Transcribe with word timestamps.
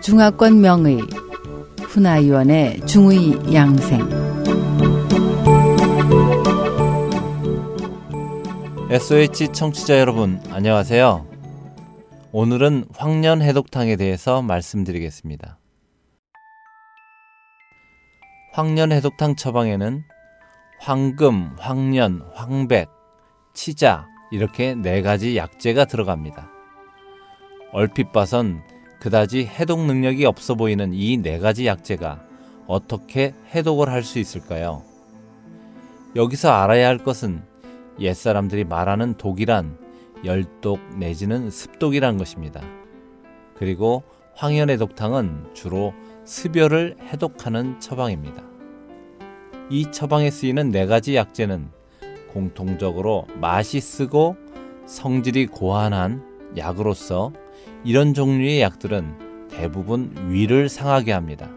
중화권 0.00 0.60
명의 0.60 1.00
훈아위원의 1.82 2.86
중의 2.86 3.54
양생 3.54 4.08
SOH 8.90 9.52
청취자 9.52 10.00
여러분 10.00 10.40
안녕하세요. 10.50 11.26
오늘은 12.32 12.86
황년 12.96 13.42
해독탕에 13.42 13.96
대해서 13.96 14.40
말씀드리겠습니다. 14.40 15.58
황년 18.52 18.92
해독탕 18.92 19.36
처방에는 19.36 20.04
황금, 20.80 21.54
황년, 21.58 22.22
황백, 22.34 22.88
치자 23.52 24.06
이렇게 24.30 24.74
네 24.74 25.02
가지 25.02 25.36
약재가 25.36 25.86
들어갑니다. 25.86 26.50
얼핏 27.72 28.12
봐선 28.12 28.62
그다지 29.00 29.46
해독 29.46 29.84
능력이 29.86 30.24
없어 30.26 30.54
보이는 30.54 30.92
이 30.92 31.16
네 31.22 31.38
가지 31.38 31.66
약재가 31.66 32.22
어떻게 32.66 33.34
해독을 33.54 33.88
할 33.88 34.02
수 34.02 34.18
있을까요? 34.18 34.82
여기서 36.16 36.50
알아야 36.50 36.88
할 36.88 36.98
것은 36.98 37.42
옛사람들이 38.00 38.64
말하는 38.64 39.14
독이란 39.14 39.78
열독 40.24 40.80
내지는 40.98 41.50
습독이란 41.50 42.18
것입니다. 42.18 42.60
그리고 43.56 44.02
황현의 44.34 44.78
독탕은 44.78 45.50
주로 45.54 45.94
습열을 46.24 46.96
해독하는 47.00 47.80
처방입니다. 47.80 48.42
이 49.70 49.90
처방에 49.90 50.30
쓰이는 50.30 50.70
네 50.70 50.86
가지 50.86 51.16
약재는 51.16 51.70
공통적으로 52.32 53.26
맛이 53.40 53.80
쓰고 53.80 54.36
성질이 54.86 55.46
고안한 55.46 56.56
약으로서 56.56 57.32
이런 57.84 58.14
종류의 58.14 58.60
약들은 58.60 59.48
대부분 59.50 60.14
위를 60.28 60.68
상하게 60.68 61.12
합니다. 61.12 61.50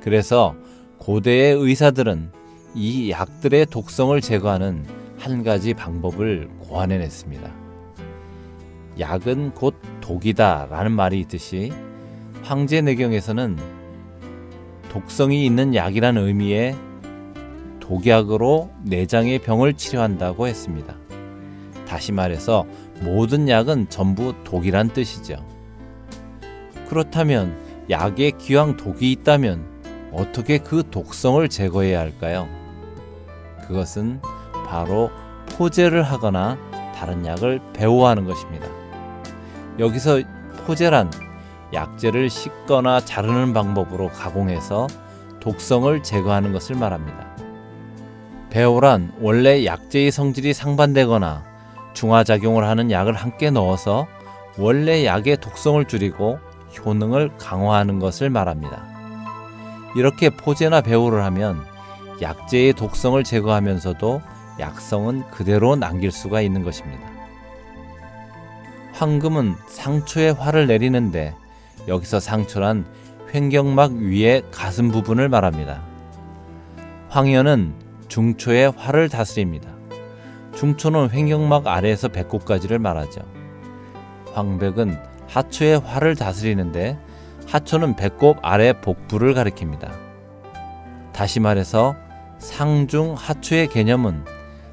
그래서 0.00 0.54
고대의 0.98 1.54
의사들은 1.54 2.30
이 2.74 3.10
약들의 3.10 3.66
독성을 3.66 4.20
제거하는 4.20 4.84
한 5.18 5.42
가지 5.42 5.74
방법을 5.74 6.48
고안해냈습니다. 6.60 7.50
약은 8.98 9.54
곧 9.54 9.74
독이다 10.00 10.68
라는 10.70 10.92
말이 10.92 11.20
있듯이 11.20 11.72
황제내경에서는 12.42 13.58
독성이 14.90 15.44
있는 15.44 15.74
약이라는 15.74 16.26
의미의 16.26 16.76
독약으로 17.88 18.68
내장의 18.82 19.38
병을 19.38 19.72
치료한다고 19.72 20.46
했습니다. 20.46 20.94
다시 21.88 22.12
말해서 22.12 22.66
모든 23.00 23.48
약은 23.48 23.88
전부 23.88 24.34
독이란 24.44 24.90
뜻이죠. 24.90 25.42
그렇다면 26.86 27.56
약에 27.88 28.32
기왕 28.32 28.76
독이 28.76 29.10
있다면 29.12 29.64
어떻게 30.12 30.58
그 30.58 30.84
독성을 30.90 31.48
제거해야 31.48 32.00
할까요? 32.00 32.46
그것은 33.66 34.20
바로 34.66 35.10
포제를 35.56 36.02
하거나 36.02 36.58
다른 36.94 37.24
약을 37.24 37.60
배호하는 37.72 38.26
것입니다. 38.26 38.66
여기서 39.78 40.20
포제란 40.66 41.10
약재를 41.72 42.28
씻거나 42.28 43.00
자르는 43.00 43.54
방법으로 43.54 44.08
가공해서 44.08 44.88
독성을 45.40 46.02
제거하는 46.02 46.52
것을 46.52 46.76
말합니다. 46.76 47.27
배호란 48.50 49.12
원래 49.20 49.64
약재의 49.64 50.10
성질이 50.10 50.54
상반되거나 50.54 51.44
중화작용을 51.92 52.64
하는 52.64 52.90
약을 52.90 53.14
함께 53.14 53.50
넣어서 53.50 54.06
원래 54.56 55.04
약의 55.04 55.38
독성을 55.38 55.84
줄이고 55.84 56.38
효능을 56.78 57.36
강화하는 57.38 57.98
것을 57.98 58.30
말합니다. 58.30 58.84
이렇게 59.96 60.30
포제나 60.30 60.80
배호를 60.80 61.24
하면 61.24 61.64
약재의 62.20 62.72
독성을 62.74 63.22
제거하면서도 63.22 64.22
약성은 64.58 65.30
그대로 65.30 65.76
남길 65.76 66.10
수가 66.10 66.40
있는 66.40 66.62
것입니다. 66.62 67.08
황금은 68.92 69.54
상초에 69.68 70.30
화를 70.30 70.66
내리는데 70.66 71.34
여기서 71.86 72.18
상초란 72.18 72.84
횡격막 73.32 73.92
위의 73.92 74.42
가슴 74.50 74.90
부분을 74.90 75.28
말합니다. 75.28 75.82
황현은 77.08 77.87
중초의 78.08 78.72
화를 78.76 79.08
다스립니다. 79.08 79.70
중초는 80.54 81.10
횡격막 81.12 81.66
아래에서 81.66 82.08
배꼽까지를 82.08 82.78
말하죠. 82.78 83.20
황백은 84.32 84.98
하초의 85.28 85.80
화를 85.80 86.16
다스리는데 86.16 86.98
하초는 87.46 87.96
배꼽 87.96 88.38
아래 88.42 88.72
복부를 88.72 89.34
가리킵니다. 89.34 89.90
다시 91.12 91.40
말해서 91.40 91.96
상중 92.38 93.14
하초의 93.14 93.68
개념은 93.68 94.24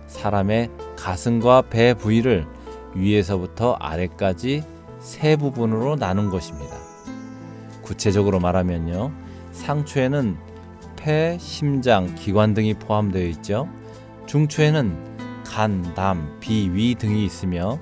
사람의 0.07 0.69
가슴과 0.97 1.63
배 1.63 1.93
부위를 1.93 2.45
위에서부터 2.93 3.73
아래까지 3.73 4.63
세 4.99 5.35
부분으로 5.35 5.95
나눈 5.97 6.29
것입니다. 6.29 6.75
구체적으로 7.81 8.39
말하면요. 8.39 9.11
상초에는 9.51 10.37
폐, 11.05 11.37
심장, 11.39 12.15
기관 12.15 12.55
등이 12.55 12.73
포함되어 12.73 13.27
있죠. 13.27 13.69
중초에는 14.25 15.43
간, 15.45 15.93
담, 15.93 16.35
비, 16.39 16.71
위 16.73 16.95
등이 16.95 17.23
있으며 17.23 17.77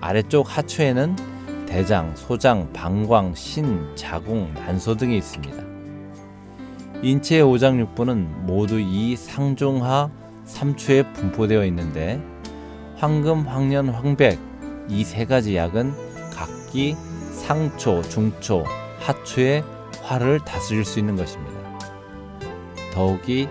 아래쪽 0.00 0.46
하초에는 0.56 1.14
대장, 1.66 2.16
소장, 2.16 2.72
방광, 2.72 3.34
신, 3.34 3.94
자궁, 3.96 4.54
난소 4.54 4.96
등이 4.96 5.14
있습니다. 5.18 5.62
인체의 7.02 7.42
오장육부는 7.42 8.46
모두 8.46 8.80
이 8.80 9.14
상중하 9.14 10.10
3초에 10.46 11.12
분포되어 11.12 11.66
있는데 11.66 12.18
황금, 12.96 13.46
황년, 13.46 13.90
황백 13.90 14.38
이 14.88 15.04
세 15.04 15.26
가지 15.26 15.54
약은 15.54 15.92
각기 16.32 16.96
상초, 17.30 18.00
중초, 18.08 18.64
하초의 19.00 19.62
화를 20.02 20.40
다스릴 20.40 20.86
수 20.86 20.98
있는 20.98 21.14
것입니다. 21.14 21.53
더욱이 22.94 23.48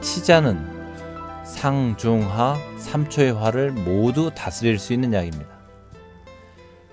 치자는 0.00 0.74
상중하 1.44 2.56
3초의 2.78 3.34
화를 3.34 3.72
모두 3.72 4.30
다스릴 4.34 4.78
수 4.78 4.92
있는 4.92 5.12
약입니다. 5.12 5.46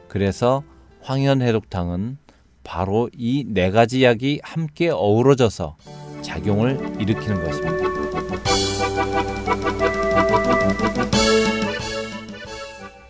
그래서 0.07 0.63
황현해독탕은 1.01 2.17
바로 2.63 3.09
이 3.17 3.45
네 3.47 3.71
가지 3.71 4.03
약이 4.03 4.41
함께 4.43 4.89
어우러져서 4.89 5.77
작용을 6.21 6.95
일으키는 6.99 7.43
것입니다. 7.43 7.93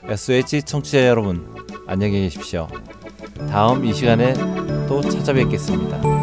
SOH 0.08 0.64
청취자 0.64 1.08
여러분, 1.08 1.48
안녕히 1.88 2.22
계십시오. 2.22 2.68
다음 3.50 3.86
이 3.86 3.94
시간에 3.94 4.34
또 4.88 5.02
찾아뵙겠습니다. 5.02 6.23